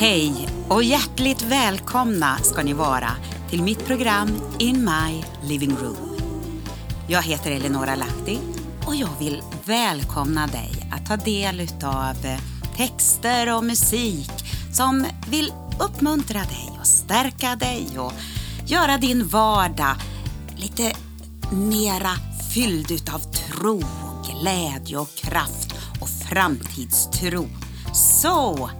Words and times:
Hej 0.00 0.48
och 0.68 0.82
hjärtligt 0.82 1.42
välkomna 1.42 2.38
ska 2.38 2.62
ni 2.62 2.72
vara 2.72 3.10
till 3.50 3.62
mitt 3.62 3.86
program 3.86 4.28
In 4.58 4.84
My 4.84 5.24
Living 5.48 5.76
Room. 5.76 6.16
Jag 7.08 7.22
heter 7.22 7.50
Eleonora 7.50 7.94
Lahti 7.94 8.38
och 8.86 8.94
jag 8.94 9.08
vill 9.18 9.42
välkomna 9.64 10.46
dig 10.46 10.70
att 10.92 11.06
ta 11.06 11.16
del 11.16 11.68
av 11.84 12.16
texter 12.76 13.56
och 13.56 13.64
musik 13.64 14.30
som 14.72 15.06
vill 15.30 15.52
uppmuntra 15.80 16.38
dig 16.38 16.70
och 16.80 16.86
stärka 16.86 17.56
dig 17.56 17.98
och 17.98 18.12
göra 18.66 18.98
din 18.98 19.28
vardag 19.28 19.96
lite 20.56 20.92
mera 21.52 22.12
fylld 22.54 22.90
utav 22.90 23.18
tro, 23.18 23.82
glädje 24.30 24.98
och 24.98 25.14
kraft 25.14 25.74
och 26.00 26.08
framtidstro. 26.08 27.48
Så, 27.94 28.70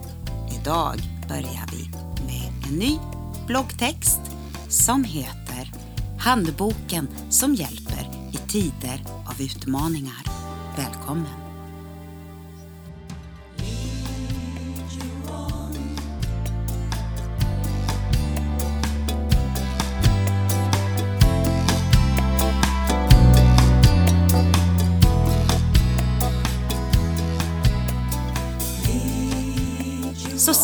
idag 0.69 0.99
börjar 1.27 1.65
vi 1.71 1.89
med 2.25 2.51
en 2.67 2.75
ny 2.75 2.99
bloggtext 3.47 4.21
som 4.67 5.03
heter 5.03 5.71
Handboken 6.19 7.07
som 7.29 7.55
hjälper 7.55 8.07
i 8.31 8.37
tider 8.37 9.03
av 9.25 9.41
utmaningar. 9.41 10.23
Välkommen! 10.77 11.48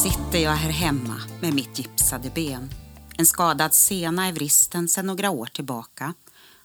Sitter 0.06 0.40
jag 0.40 0.52
här 0.52 0.70
hemma 0.70 1.22
med 1.42 1.54
mitt 1.54 1.80
gipsade 1.80 2.30
ben. 2.30 2.70
En 3.18 3.26
skadad 3.26 3.74
sena 3.74 4.30
i 4.30 4.32
vristen 4.32 4.88
sedan 4.88 5.06
några 5.06 5.30
år 5.30 5.46
tillbaka 5.46 6.14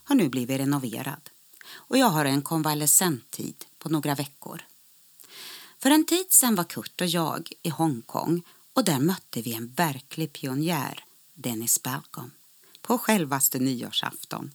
har 0.05 0.14
nu 0.14 0.28
blivit 0.28 0.60
renoverad 0.60 1.30
och 1.72 1.98
jag 1.98 2.06
har 2.06 2.24
en 2.24 2.42
konvalescenttid 2.42 3.64
på 3.78 3.88
några 3.88 4.14
veckor. 4.14 4.62
För 5.78 5.91
en 5.91 6.05
tid 6.05 6.27
sedan 6.30 6.55
var 6.55 6.64
Kurt 6.64 7.00
och 7.00 7.06
jag 7.06 7.52
i 7.62 7.68
Hongkong 7.68 8.42
och 8.72 8.84
där 8.84 8.98
mötte 8.98 9.42
vi 9.42 9.55
en 9.55 9.72
verklig 9.72 10.33
pionjär, 10.33 11.05
Dennis 11.34 11.83
Balcom, 11.83 12.30
på 12.83 12.98
självaste 12.98 13.58
nyårsafton. 13.58 14.50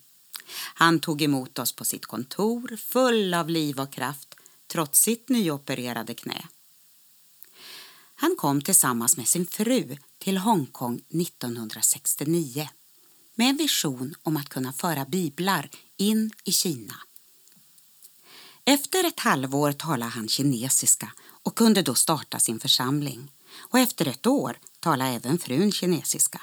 Han 0.75 1.00
tog 1.00 1.22
emot 1.22 1.59
oss 1.59 1.72
på 1.72 1.86
sitt 1.86 2.06
kontor 2.06 2.78
full 2.78 3.33
av 3.33 3.50
liv 3.50 3.80
och 3.80 3.94
kraft 3.94 4.36
trots 4.67 5.02
sitt 5.02 5.30
nyopererade 5.30 6.13
knä. 6.13 6.45
Han 8.16 8.35
kom 8.35 8.61
tillsammans 8.61 9.17
med 9.17 9.27
sin 9.27 9.47
fru 9.47 9.97
till 10.17 10.38
Hongkong 10.38 10.95
1969 10.95 12.69
med 13.35 13.49
en 13.49 13.57
vision 13.57 14.16
om 14.23 14.38
att 14.38 14.49
kunna 14.49 14.73
föra 14.73 15.05
biblar 15.05 15.69
in 15.97 16.31
i 16.44 16.52
Kina. 16.52 16.95
Efter 18.66 19.03
ett 19.03 19.19
halvår 19.19 19.72
talade 19.72 20.11
han 20.11 20.27
kinesiska 20.27 21.11
och 21.44 21.55
kunde 21.55 21.81
då 21.81 21.95
starta 21.95 22.39
sin 22.39 22.59
församling. 22.59 23.31
Och 23.57 23.80
efter 23.80 24.07
ett 24.07 24.27
år 24.27 24.59
talade 24.79 25.11
även 25.11 25.38
frun 25.38 25.72
kinesiska. 25.72 26.41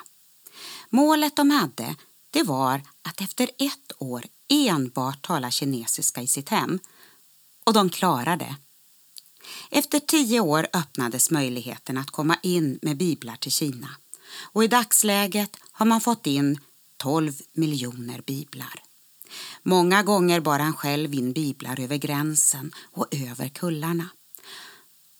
Målet 0.90 1.36
de 1.36 1.50
hade 1.50 1.96
det 2.30 2.42
var 2.42 2.82
att 3.02 3.20
efter 3.20 3.50
ett 3.58 3.92
år 3.98 4.24
enbart 4.48 5.22
tala 5.22 5.50
kinesiska 5.50 6.22
i 6.22 6.26
sitt 6.26 6.48
hem. 6.48 6.78
Och 7.64 7.72
de 7.72 7.90
klarade 7.90 8.44
det. 8.44 8.56
Efter 9.70 10.00
tio 10.00 10.40
år 10.40 10.66
öppnades 10.72 11.30
möjligheten 11.30 11.98
att 11.98 12.10
komma 12.10 12.36
in 12.42 12.78
med 12.82 12.96
biblar 12.96 13.36
till 13.36 13.52
Kina 13.52 13.88
och 14.34 14.64
i 14.64 14.68
dagsläget 14.68 15.56
har 15.72 15.86
man 15.86 16.00
fått 16.00 16.26
in 16.26 16.58
12 16.96 17.32
miljoner 17.52 18.20
biblar. 18.26 18.82
Många 19.62 20.02
gånger 20.02 20.40
bar 20.40 20.58
han 20.58 20.76
själv 20.76 21.14
in 21.14 21.32
biblar 21.32 21.80
över 21.80 21.96
gränsen 21.96 22.72
och 22.92 23.06
över 23.10 23.48
kullarna. 23.48 24.08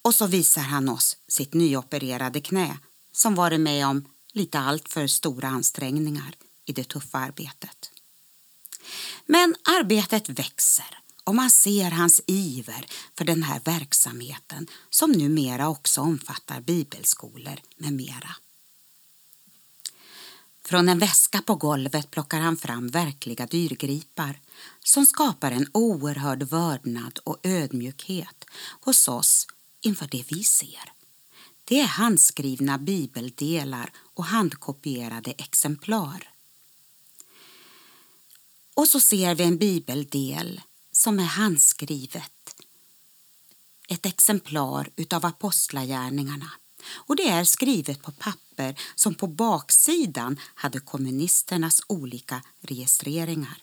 Och 0.03 0.15
så 0.15 0.27
visar 0.27 0.63
han 0.63 0.89
oss 0.89 1.17
sitt 1.29 1.55
nyopererade 1.55 2.41
knä 2.41 2.79
som 3.13 3.35
varit 3.35 3.61
med 3.61 3.87
om 3.87 4.05
lite 4.33 4.59
alltför 4.59 5.07
stora 5.07 5.49
ansträngningar 5.49 6.35
i 6.65 6.73
det 6.73 6.85
tuffa 6.85 7.19
arbetet. 7.19 7.91
Men 9.27 9.55
arbetet 9.65 10.29
växer 10.29 10.99
och 11.25 11.35
man 11.35 11.51
ser 11.51 11.91
hans 11.91 12.21
iver 12.27 12.87
för 13.15 13.25
den 13.25 13.43
här 13.43 13.61
verksamheten 13.65 14.67
som 14.91 15.13
numera 15.13 15.69
också 15.69 16.01
omfattar 16.01 16.61
bibelskolor 16.61 17.61
med 17.77 17.93
mera. 17.93 18.37
Från 20.65 20.89
en 20.89 20.99
väska 20.99 21.43
på 21.43 21.55
golvet 21.55 22.11
plockar 22.11 22.41
han 22.41 22.57
fram 22.57 22.89
verkliga 22.89 23.47
dyrgripar 23.47 24.41
som 24.85 25.07
skapar 25.07 25.51
en 25.53 25.67
oerhörd 25.73 26.43
vördnad 26.43 27.19
och 27.25 27.39
ödmjukhet 27.43 28.45
hos 28.81 29.09
oss 29.09 29.47
inför 29.81 30.07
det 30.07 30.25
vi 30.29 30.45
ser. 30.45 30.93
Det 31.65 31.81
är 31.81 31.87
handskrivna 31.87 32.79
bibeldelar 32.79 33.93
och 34.15 34.25
handkopierade 34.25 35.31
exemplar. 35.31 36.29
Och 38.75 38.89
så 38.89 39.01
ser 39.01 39.35
vi 39.35 39.45
en 39.45 39.59
bibeldel 39.59 40.61
som 41.03 41.19
är 41.19 41.25
handskrivet. 41.25 42.55
Ett 43.89 44.07
exemplar 44.07 44.91
utav 44.97 45.27
Apostlagärningarna. 45.27 46.51
Och 46.93 47.17
det 47.17 47.29
är 47.29 47.45
skrivet 47.45 48.03
på 48.03 48.13
papper 48.13 48.81
som 48.95 49.15
på 49.15 49.27
baksidan 49.27 50.41
hade 50.55 50.81
kommunisternas 50.81 51.81
olika 51.87 52.43
registreringar. 52.61 53.63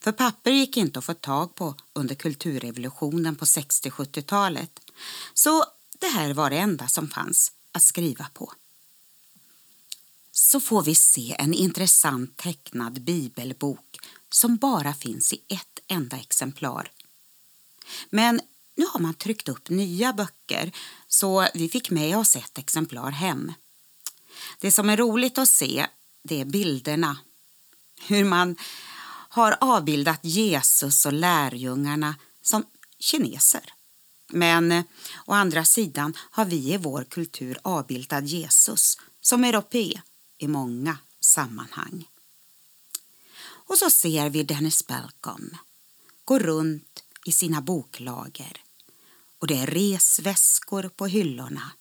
För 0.00 0.12
papper 0.12 0.50
gick 0.50 0.76
inte 0.76 0.98
att 0.98 1.04
få 1.04 1.14
tag 1.14 1.54
på 1.54 1.74
under 1.92 2.14
kulturrevolutionen 2.14 3.36
på 3.36 3.44
60-70-talet. 3.44 4.80
Så 5.34 5.64
det 5.98 6.08
här 6.08 6.34
var 6.34 6.50
det 6.50 6.58
enda 6.58 6.88
som 6.88 7.08
fanns 7.08 7.52
att 7.72 7.82
skriva 7.82 8.26
på. 8.34 8.52
Så 10.32 10.60
får 10.60 10.82
vi 10.82 10.94
se 10.94 11.36
en 11.38 11.54
intressant 11.54 12.36
tecknad 12.36 13.00
bibelbok 13.02 13.98
som 14.30 14.56
bara 14.56 14.94
finns 14.94 15.32
i 15.32 15.40
ett 15.48 15.73
enda 15.88 16.16
exemplar. 16.16 16.90
Men 18.10 18.40
nu 18.76 18.86
har 18.86 19.00
man 19.00 19.14
tryckt 19.14 19.48
upp 19.48 19.68
nya 19.68 20.12
böcker 20.12 20.72
så 21.08 21.48
vi 21.54 21.68
fick 21.68 21.90
med 21.90 22.18
oss 22.18 22.36
ett 22.36 22.58
exemplar 22.58 23.10
hem. 23.10 23.52
Det 24.58 24.70
som 24.70 24.90
är 24.90 24.96
roligt 24.96 25.38
att 25.38 25.48
se 25.48 25.86
det 26.22 26.40
är 26.40 26.44
bilderna. 26.44 27.18
Hur 28.06 28.24
man 28.24 28.56
har 29.28 29.56
avbildat 29.60 30.20
Jesus 30.22 31.06
och 31.06 31.12
lärjungarna 31.12 32.14
som 32.42 32.64
kineser. 32.98 33.72
Men 34.28 34.84
å 35.26 35.32
andra 35.32 35.64
sidan 35.64 36.16
har 36.30 36.44
vi 36.44 36.72
i 36.72 36.76
vår 36.76 37.04
kultur 37.04 37.58
avbildat 37.62 38.28
Jesus 38.28 38.98
som 39.20 39.44
europe 39.44 39.92
i 40.38 40.48
många 40.48 40.98
sammanhang. 41.20 42.08
Och 43.66 43.78
så 43.78 43.90
ser 43.90 44.30
vi 44.30 44.42
Dennis 44.42 44.86
Balcom 44.86 45.56
går 46.24 46.40
runt 46.40 47.04
i 47.26 47.32
sina 47.32 47.60
boklager 47.60 48.60
och 49.38 49.46
det 49.46 49.58
är 49.58 49.66
resväskor 49.66 50.88
på 50.88 51.06
hyllorna 51.06 51.72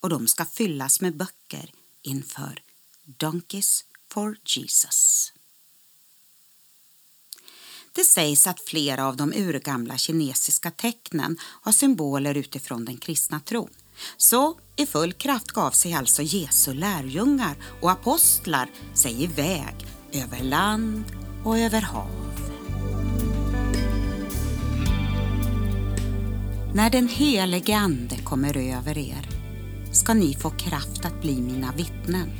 och 0.00 0.08
de 0.08 0.26
ska 0.26 0.44
fyllas 0.44 1.00
med 1.00 1.16
böcker 1.16 1.72
inför 2.02 2.62
Donkeys 3.04 3.84
for 4.10 4.36
Jesus. 4.44 5.32
Det 7.92 8.04
sägs 8.04 8.46
att 8.46 8.60
flera 8.60 9.06
av 9.06 9.16
de 9.16 9.32
urgamla 9.32 9.96
kinesiska 9.96 10.70
tecknen 10.70 11.38
har 11.40 11.72
symboler 11.72 12.34
utifrån 12.34 12.84
den 12.84 12.96
kristna 12.96 13.40
tron. 13.40 13.70
Så 14.16 14.58
i 14.76 14.86
full 14.86 15.12
kraft 15.12 15.50
gav 15.50 15.70
sig 15.70 15.92
alltså 15.92 16.22
Jesu 16.22 16.74
lärjungar 16.74 17.56
och 17.80 17.90
apostlar 17.90 18.70
sig 18.94 19.22
iväg 19.22 19.74
över 20.12 20.42
land 20.42 21.04
och 21.44 21.58
över 21.58 21.80
hav. 21.80 22.17
När 26.78 26.90
den 26.90 27.08
helige 27.08 27.76
Ande 27.76 28.16
kommer 28.16 28.56
över 28.56 28.98
er 28.98 29.28
ska 29.92 30.14
ni 30.14 30.34
få 30.34 30.50
kraft 30.50 31.04
att 31.04 31.20
bli 31.20 31.40
mina 31.40 31.72
vittnen 31.76 32.30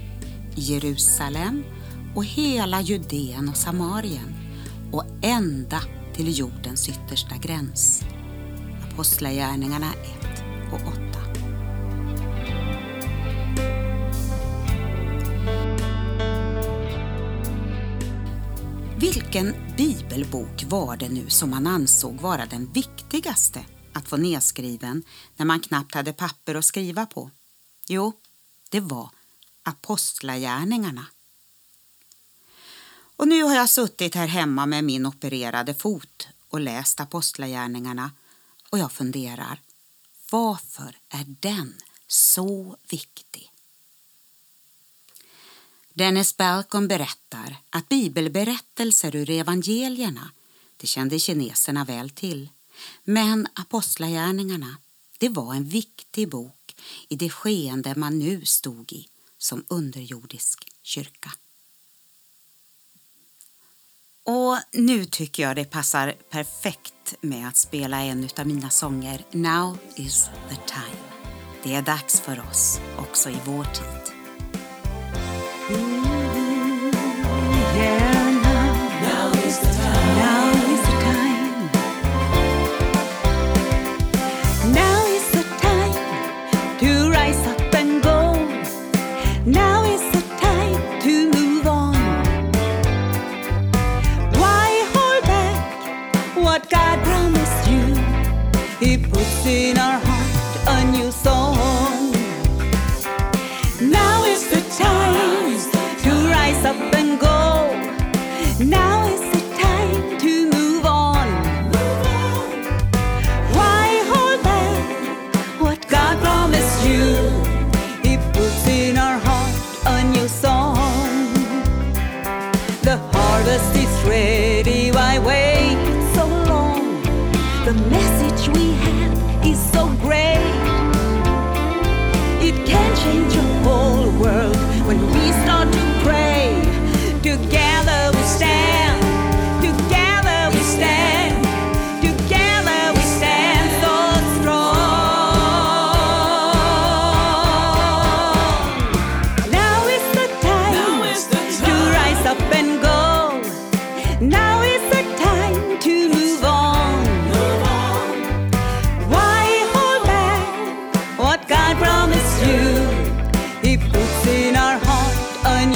i 0.56 0.60
Jerusalem 0.60 1.64
och 2.14 2.24
hela 2.24 2.80
Judeen 2.80 3.48
och 3.48 3.56
Samarien 3.56 4.34
och 4.92 5.04
ända 5.22 5.80
till 6.14 6.38
jordens 6.38 6.88
yttersta 6.88 7.36
gräns. 7.36 8.02
Apostlagärningarna 8.92 9.92
1 10.22 10.42
och 10.72 10.80
8. 10.88 11.00
Vilken 18.96 19.54
bibelbok 19.76 20.64
var 20.68 20.96
det 20.96 21.08
nu 21.08 21.28
som 21.28 21.50
man 21.50 21.66
ansåg 21.66 22.20
vara 22.20 22.46
den 22.46 22.72
viktigaste 22.72 23.60
att 23.98 24.08
få 24.08 24.16
nedskriven 24.16 25.02
när 25.36 25.46
man 25.46 25.60
knappt 25.60 25.94
hade 25.94 26.12
papper 26.12 26.54
att 26.54 26.64
skriva 26.64 27.06
på? 27.06 27.30
Jo, 27.88 28.12
det 28.68 28.80
var 28.80 29.10
apostlagärningarna. 29.62 31.06
Och 33.16 33.28
nu 33.28 33.42
har 33.42 33.54
jag 33.54 33.70
suttit 33.70 34.14
här 34.14 34.26
hemma 34.26 34.66
med 34.66 34.84
min 34.84 35.06
opererade 35.06 35.74
fot 35.74 36.28
och 36.48 36.60
läst 36.60 37.00
apostlagärningarna 37.00 38.10
och 38.70 38.78
jag 38.78 38.92
funderar, 38.92 39.60
varför 40.30 40.96
är 41.08 41.24
den 41.40 41.74
så 42.06 42.76
viktig? 42.88 43.52
Dennis 45.94 46.36
Balcom 46.36 46.88
berättar 46.88 47.56
att 47.70 47.88
bibelberättelser 47.88 49.16
ur 49.16 49.30
evangelierna, 49.30 50.30
det 50.76 50.86
kände 50.86 51.18
kineserna 51.18 51.84
väl 51.84 52.10
till. 52.10 52.48
Men 53.04 53.46
Apostlagärningarna, 53.54 54.76
det 55.18 55.28
var 55.28 55.54
en 55.54 55.64
viktig 55.64 56.28
bok 56.28 56.76
i 57.08 57.16
det 57.16 57.30
skeende 57.30 57.94
man 57.96 58.18
nu 58.18 58.44
stod 58.44 58.92
i 58.92 59.08
som 59.38 59.64
underjordisk 59.68 60.72
kyrka. 60.82 61.32
Och 64.24 64.58
nu 64.72 65.04
tycker 65.04 65.42
jag 65.42 65.56
det 65.56 65.64
passar 65.64 66.14
perfekt 66.30 67.14
med 67.20 67.48
att 67.48 67.56
spela 67.56 68.02
en 68.02 68.28
av 68.38 68.46
mina 68.46 68.70
sånger 68.70 69.24
Now 69.30 69.78
is 69.96 70.30
the 70.48 70.56
time. 70.56 71.02
Det 71.62 71.74
är 71.74 71.82
dags 71.82 72.20
för 72.20 72.40
oss 72.50 72.80
också 72.98 73.30
i 73.30 73.36
vår 73.46 73.64
tid. 73.64 74.17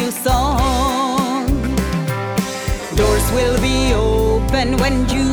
new 0.02 0.10
song. 0.10 1.46
Doors 2.96 3.26
will 3.36 3.58
be 3.60 3.94
open 3.94 4.76
when 4.78 5.08
you 5.08 5.31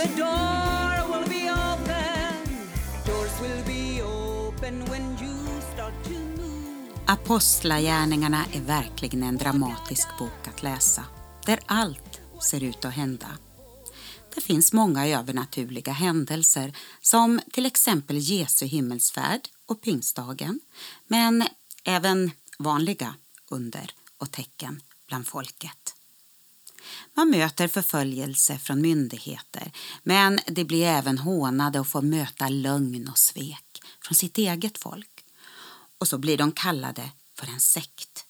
The 0.00 0.06
door 0.06 1.08
will 1.08 1.28
be 1.28 1.50
open. 1.50 2.46
Doors 3.06 3.40
will 3.40 3.64
be 3.66 4.02
open 4.02 4.84
when 4.84 5.10
you 5.22 5.60
start 5.74 6.04
to 6.04 6.10
move. 6.10 6.90
Apostlagärningarna 7.06 8.44
är 8.52 8.60
verkligen 8.60 9.22
en 9.22 9.36
dramatisk 9.36 10.08
bok 10.18 10.48
att 10.48 10.62
läsa, 10.62 11.04
där 11.46 11.60
allt 11.66 12.20
ser 12.42 12.62
ut 12.62 12.84
att 12.84 12.94
hända. 12.94 13.26
Det 14.34 14.40
finns 14.40 14.72
många 14.72 15.08
övernaturliga 15.08 15.92
händelser 15.92 16.76
som 17.00 17.40
till 17.52 17.66
exempel 17.66 18.18
Jesu 18.18 18.66
himmelsfärd 18.66 19.40
och 19.66 19.82
pingstdagen, 19.82 20.60
men 21.06 21.44
även 21.84 22.30
vanliga 22.58 23.14
under 23.50 23.90
och 24.18 24.30
tecken 24.30 24.80
bland 25.08 25.26
folket. 25.26 25.79
Man 27.14 27.30
möter 27.30 27.68
förföljelse 27.68 28.58
från 28.58 28.80
myndigheter 28.80 29.72
men 30.02 30.40
det 30.46 30.64
blir 30.64 30.86
även 30.86 31.18
hånade 31.18 31.80
och 31.80 31.88
får 31.88 32.02
möta 32.02 32.48
lögn 32.48 33.08
och 33.08 33.18
svek 33.18 33.82
från 34.02 34.14
sitt 34.14 34.38
eget 34.38 34.78
folk. 34.78 35.24
Och 35.98 36.08
så 36.08 36.18
blir 36.18 36.36
de 36.36 36.52
kallade 36.52 37.10
för 37.34 37.46
en 37.46 37.60
sekt. 37.60 38.24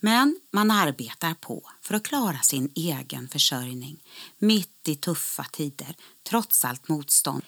Men 0.00 0.40
man 0.52 0.70
arbetar 0.70 1.34
på 1.34 1.70
för 1.82 1.94
att 1.94 2.04
klara 2.04 2.38
sin 2.38 2.72
egen 2.74 3.28
försörjning 3.28 4.04
mitt 4.38 4.88
i 4.88 4.96
tuffa 4.96 5.44
tider, 5.44 5.96
trots 6.28 6.64
allt 6.64 6.88
motstånd. 6.88 7.42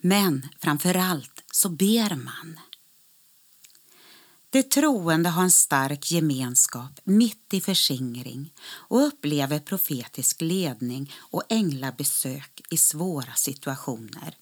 Men 0.00 0.48
framför 0.60 0.94
allt 0.94 1.44
så 1.52 1.68
ber 1.68 2.14
man. 2.14 2.60
De 4.50 4.62
troende 4.62 5.28
har 5.28 5.42
en 5.42 5.50
stark 5.50 6.10
gemenskap 6.10 7.00
mitt 7.04 7.54
i 7.54 7.60
förskingring 7.60 8.54
och 8.60 9.06
upplever 9.06 9.58
profetisk 9.58 10.40
ledning 10.40 11.12
och 11.18 11.42
änglabesök 11.48 12.60
i 12.70 12.76
svåra 12.76 13.34
situationer. 13.34 14.36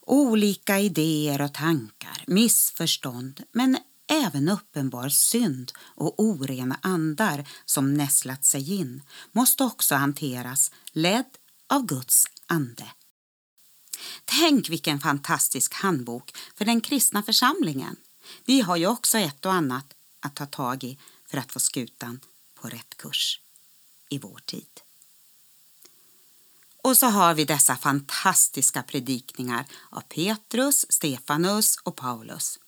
Olika 0.00 0.78
idéer 0.78 1.40
och 1.40 1.54
tankar, 1.54 2.24
missförstånd 2.26 3.42
men 3.52 3.78
även 4.10 4.48
uppenbar 4.48 5.08
synd 5.08 5.72
och 5.78 6.20
orena 6.20 6.78
andar 6.82 7.48
som 7.64 7.94
nästlat 7.94 8.44
sig 8.44 8.74
in 8.74 9.02
måste 9.32 9.64
också 9.64 9.94
hanteras 9.94 10.70
ledd 10.92 11.30
av 11.68 11.86
Guds 11.86 12.26
ande. 12.46 12.86
Tänk 14.24 14.68
vilken 14.68 15.00
fantastisk 15.00 15.74
handbok 15.74 16.32
för 16.54 16.64
den 16.64 16.80
kristna 16.80 17.22
församlingen. 17.22 17.96
Vi 18.44 18.60
har 18.60 18.76
ju 18.76 18.86
också 18.86 19.18
ett 19.18 19.46
och 19.46 19.52
annat 19.52 19.94
att 20.20 20.34
ta 20.34 20.46
tag 20.46 20.84
i 20.84 20.98
för 21.26 21.38
att 21.38 21.52
få 21.52 21.60
skutan 21.60 22.20
på 22.54 22.68
rätt 22.68 22.96
kurs 22.96 23.40
i 24.08 24.18
vår 24.18 24.40
tid. 24.44 24.80
Och 26.82 26.96
så 26.96 27.06
har 27.06 27.34
vi 27.34 27.44
dessa 27.44 27.76
fantastiska 27.76 28.82
predikningar 28.82 29.66
av 29.90 30.00
Petrus, 30.00 30.86
Stefanus 30.88 31.76
och 31.82 31.96
Paulus. 31.96 32.58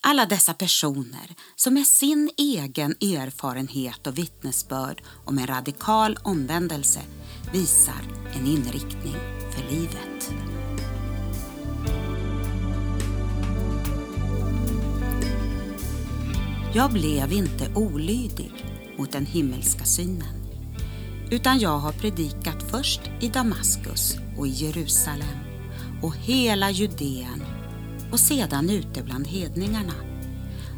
Alla 0.00 0.26
dessa 0.26 0.54
personer 0.54 1.34
som 1.56 1.74
med 1.74 1.86
sin 1.86 2.30
egen 2.36 2.90
erfarenhet 2.90 4.06
och 4.06 4.18
vittnesbörd 4.18 5.02
om 5.24 5.38
en 5.38 5.46
radikal 5.46 6.18
omvändelse 6.22 7.00
visar 7.52 8.02
en 8.34 8.46
inriktning 8.46 9.16
för 9.54 9.70
livet. 9.70 10.53
Jag 16.76 16.92
blev 16.92 17.32
inte 17.32 17.70
olydig 17.74 18.52
mot 18.98 19.12
den 19.12 19.26
himmelska 19.26 19.84
synen 19.84 20.44
utan 21.30 21.58
jag 21.58 21.78
har 21.78 21.92
predikat 21.92 22.62
först 22.70 23.00
i 23.20 23.28
Damaskus 23.28 24.16
och 24.38 24.46
i 24.46 24.50
Jerusalem 24.50 25.38
och 26.02 26.16
hela 26.16 26.70
Judeen 26.70 27.44
och 28.12 28.20
sedan 28.20 28.70
ute 28.70 29.02
bland 29.02 29.26
hedningarna 29.26 29.92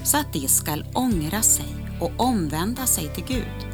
så 0.04 0.16
att 0.16 0.32
de 0.32 0.48
skall 0.48 0.84
ångra 0.94 1.42
sig 1.42 1.98
och 2.00 2.12
omvända 2.16 2.86
sig 2.86 3.14
till 3.14 3.24
Gud 3.28 3.66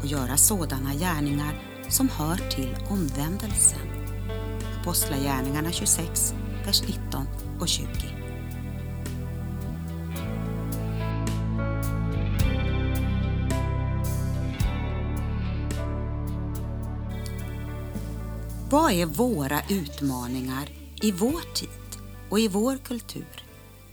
och 0.00 0.06
göra 0.06 0.36
sådana 0.36 0.94
gärningar 0.94 1.62
som 1.88 2.08
hör 2.08 2.36
till 2.36 2.76
omvändelsen. 2.90 3.88
Apostlagärningarna 4.80 5.72
26, 5.72 6.34
vers 6.66 6.82
19 6.82 7.26
och 7.60 7.68
20. 7.68 7.88
Vad 18.70 18.92
är 18.92 19.06
våra 19.06 19.62
utmaningar 19.68 20.68
i 21.02 21.12
vår 21.12 21.54
tid 21.54 22.02
och 22.30 22.40
i 22.40 22.48
vår 22.48 22.76
kultur? 22.76 23.44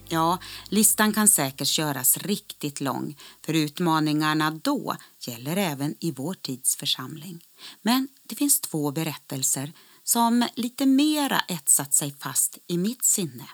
Ja, 0.08 0.38
listan 0.70 1.14
kan 1.14 1.28
säkert 1.28 1.78
göras 1.78 2.18
riktigt 2.18 2.82
lång 2.82 3.18
för 3.46 3.54
utmaningarna 3.54 4.52
då 4.52 4.96
gäller 5.20 5.58
även 5.58 5.96
i 6.00 6.12
vår 6.12 6.34
tids 6.34 6.76
församling. 6.76 7.46
Men 7.82 8.08
det 8.24 8.36
finns 8.36 8.62
två 8.62 8.92
berättelser 8.92 9.74
som 10.04 10.48
lite 10.56 10.86
mera 10.86 11.40
etsat 11.48 11.94
sig 11.94 12.16
fast 12.20 12.58
i 12.68 12.78
mitt 12.78 13.04
sinne. 13.06 13.48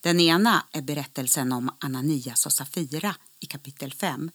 Den 0.00 0.20
ena 0.20 0.64
är 0.72 0.82
berättelsen 0.82 1.52
om 1.52 1.70
Ananias 1.78 2.46
och 2.46 2.52
Safira 2.52 3.14
i 3.40 3.46
kapitel 3.46 3.92
5. 3.92 4.30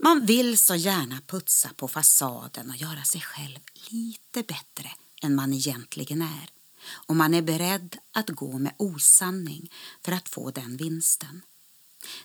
Man 0.00 0.26
vill 0.26 0.58
så 0.58 0.74
gärna 0.74 1.20
putsa 1.26 1.70
på 1.76 1.88
fasaden 1.88 2.70
och 2.70 2.76
göra 2.76 3.04
sig 3.04 3.20
själv 3.20 3.58
lite 3.90 4.42
bättre 4.42 4.90
än 5.22 5.34
man 5.34 5.52
egentligen 5.52 6.22
är 6.22 6.50
och 6.90 7.16
man 7.16 7.34
är 7.34 7.42
beredd 7.42 7.98
att 8.12 8.28
gå 8.28 8.58
med 8.58 8.74
osanning 8.76 9.72
för 10.04 10.12
att 10.12 10.28
få 10.28 10.50
den 10.50 10.76
vinsten. 10.76 11.42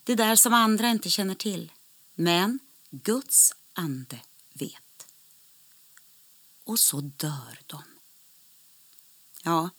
Det 0.04 0.16
där 0.16 0.36
som 0.36 0.54
andra 0.54 0.90
inte 0.90 1.10
känner 1.10 1.36
till, 1.36 1.72
men 2.16 2.60
Guds 2.90 3.54
ande 3.74 4.20
vet. 4.54 5.08
Och 6.64 6.80
så 6.80 7.02
dör 7.02 7.60
de. 7.66 7.84
Ja, 9.44 9.70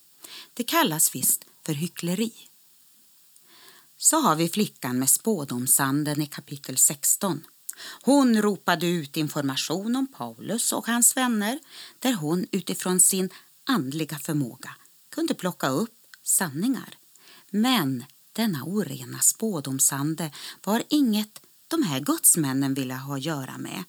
det 0.55 0.65
kallas 0.65 1.15
visst 1.15 1.45
för 1.63 1.73
hyckleri. 1.73 2.33
Så 3.97 4.21
har 4.21 4.37
vi 4.37 4.49
flickan 4.49 4.99
med 4.99 5.11
spådomsanden 5.11 6.23
i 6.23 6.27
kapitel 6.27 6.79
16 6.79 7.45
hon 8.03 8.43
ropade 8.43 8.87
ut 8.87 9.17
information 9.17 9.97
om 9.97 10.07
Paulus 10.07 10.73
och 10.73 10.87
hans 10.87 11.17
vänner 11.17 11.59
där 11.99 12.15
hon 12.15 12.47
utifrån 12.51 13.01
sin 13.01 13.31
andliga 13.65 14.19
förmåga 14.19 14.77
kunde 15.09 15.35
plocka 15.35 15.69
upp 15.69 15.95
sanningar. 16.23 16.99
Men 17.51 18.05
denna 18.33 18.65
orena 18.65 19.19
spådomsande 19.19 20.31
var 20.65 20.83
inget 20.89 21.41
de 21.69 21.83
här 21.83 22.01
gudsmännen 22.01 22.75
ville 22.75 22.95
ha 22.95 23.17
att 23.17 23.23
göra 23.23 23.59
med. 23.59 23.85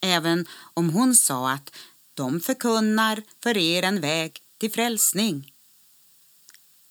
Även 0.00 0.46
om 0.74 0.90
hon 0.90 1.14
sa 1.14 1.50
att 1.50 1.76
de 2.14 2.40
förkunnar 2.40 3.22
för 3.42 3.56
er 3.56 3.82
en 3.82 4.00
väg 4.00 4.40
till 4.58 4.72
frälsning. 4.72 5.52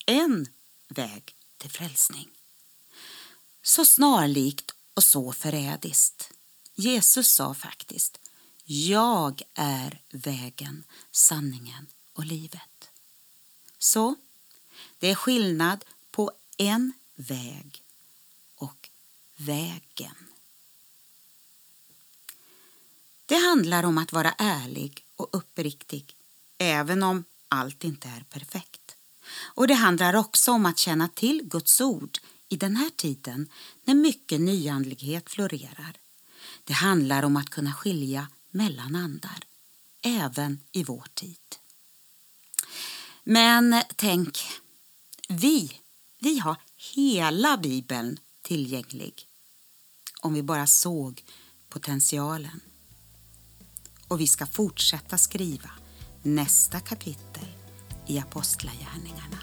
En 0.05 0.47
väg 0.87 1.35
till 1.57 1.69
frälsning. 1.69 2.29
Så 3.61 3.85
snarlikt 3.85 4.71
och 4.93 5.03
så 5.03 5.31
förrädiskt. 5.31 6.34
Jesus 6.75 7.31
sa 7.31 7.53
faktiskt 7.53 8.19
Jag 8.63 9.41
är 9.53 10.01
vägen, 10.09 10.83
sanningen 11.11 11.87
och 12.13 12.25
livet. 12.25 12.89
Så 13.77 14.15
det 14.99 15.07
är 15.07 15.15
skillnad 15.15 15.85
på 16.11 16.31
en 16.57 16.93
väg 17.15 17.83
och 18.55 18.89
vägen. 19.35 20.15
Det 23.25 23.35
handlar 23.35 23.83
om 23.83 23.97
att 23.97 24.13
vara 24.13 24.31
ärlig 24.31 25.05
och 25.15 25.29
uppriktig, 25.31 26.15
även 26.57 27.03
om 27.03 27.23
allt 27.47 27.83
inte 27.83 28.07
är 28.07 28.23
perfekt. 28.29 28.95
Och 29.37 29.67
det 29.67 29.73
handlar 29.73 30.13
också 30.13 30.51
om 30.51 30.65
att 30.65 30.77
känna 30.77 31.07
till 31.07 31.43
Guds 31.43 31.81
ord 31.81 32.17
i 32.49 32.57
den 32.57 32.75
här 32.75 32.89
tiden 32.89 33.49
när 33.83 33.93
mycket 33.93 34.41
nyandlighet 34.41 35.29
florerar. 35.29 35.97
Det 36.65 36.73
handlar 36.73 37.23
om 37.23 37.37
att 37.37 37.49
kunna 37.49 37.73
skilja 37.73 38.27
mellan 38.51 38.95
andar, 38.95 39.39
även 40.01 40.59
i 40.71 40.83
vår 40.83 41.07
tid. 41.13 41.37
Men 43.23 43.83
tänk, 43.95 44.39
vi, 45.27 45.79
vi 46.19 46.39
har 46.39 46.55
hela 46.95 47.57
Bibeln 47.57 48.17
tillgänglig 48.41 49.27
om 50.21 50.33
vi 50.33 50.43
bara 50.43 50.67
såg 50.67 51.23
potentialen. 51.69 52.59
Och 54.07 54.21
vi 54.21 54.27
ska 54.27 54.45
fortsätta 54.45 55.17
skriva 55.17 55.71
nästa 56.21 56.79
kapitel 56.79 57.47
i 58.07 58.19
Apostlagärningarna. 58.19 59.37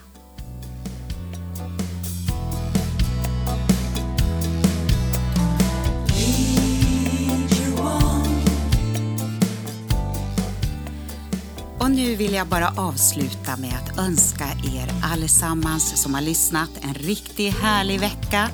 Och 11.83 11.91
nu 11.91 12.17
vill 12.17 12.35
jag 12.35 12.47
bara 12.47 12.73
avsluta 12.77 13.57
med 13.57 13.75
att 13.75 13.99
önska 13.99 14.45
er 14.45 14.89
allesammans 15.03 16.03
som 16.03 16.15
har 16.15 16.21
lyssnat 16.21 16.71
en 16.83 16.95
riktigt 16.95 17.55
härlig 17.55 18.01
vecka. 18.01 18.49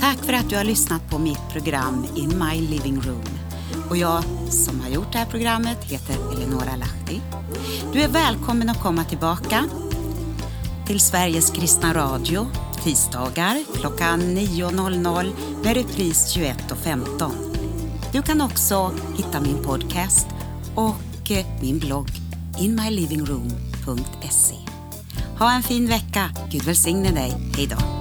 Tack 0.00 0.16
för 0.16 0.32
att 0.32 0.50
du 0.50 0.56
har 0.56 0.64
lyssnat 0.64 1.10
på 1.10 1.18
mitt 1.18 1.48
program 1.52 2.06
In 2.16 2.38
My 2.38 2.60
Living 2.60 3.00
Room. 3.00 3.24
Och 3.90 3.96
jag 3.96 4.24
som 4.48 4.80
har 4.80 4.88
gjort 4.88 5.12
det 5.12 5.18
här 5.18 5.26
programmet 5.26 5.84
heter 5.84 6.14
Eleonora 6.32 6.76
Lahti. 6.76 7.20
Du 7.92 8.02
är 8.02 8.08
välkommen 8.08 8.70
att 8.70 8.80
komma 8.82 9.04
tillbaka 9.04 9.64
till 10.86 11.00
Sveriges 11.00 11.50
kristna 11.50 11.94
radio 11.94 12.46
tisdagar 12.82 13.64
klockan 13.74 14.20
9.00 14.20 15.32
med 15.64 15.76
repris 15.76 16.36
21.15. 16.36 17.32
Du 18.12 18.22
kan 18.22 18.40
också 18.40 18.92
hitta 19.16 19.40
min 19.40 19.64
podcast 19.64 20.26
och 20.74 20.96
min 21.60 21.78
blogg 21.78 22.29
inmylivingroom.se. 22.60 24.54
Ha 25.38 25.54
en 25.54 25.62
fin 25.62 25.86
vecka. 25.86 26.30
Gud 26.50 26.62
välsigne 26.62 27.10
dig. 27.10 27.32
Hej 27.56 27.66
då. 27.66 27.99